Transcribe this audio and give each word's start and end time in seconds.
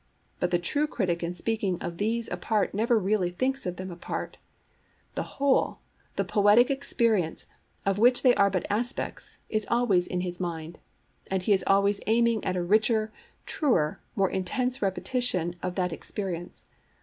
But 0.39 0.49
the 0.49 0.57
true 0.57 0.87
critic 0.87 1.21
in 1.21 1.35
speaking 1.35 1.79
of 1.79 1.99
these 1.99 2.27
apart 2.31 2.73
never 2.73 2.97
really 2.97 3.29
thinks 3.29 3.67
of 3.67 3.75
them 3.75 3.91
apart; 3.91 4.37
the 5.13 5.21
whole, 5.37 5.77
the 6.15 6.25
poetic 6.25 6.71
experience, 6.71 7.45
of 7.85 7.99
which 7.99 8.23
they 8.23 8.33
are 8.33 8.49
but 8.49 8.65
aspects, 8.67 9.37
is 9.47 9.67
always 9.69 10.07
in 10.07 10.21
his 10.21 10.39
mind; 10.39 10.79
and 11.29 11.43
he 11.43 11.53
is 11.53 11.63
always 11.67 11.99
aiming 12.07 12.43
at 12.43 12.57
a 12.57 12.63
richer, 12.63 13.13
truer, 13.45 14.01
more 14.15 14.31
intense 14.31 14.81
repetition 14.81 15.53
of 15.61 15.75
that 15.75 15.93
experience. 15.93 16.65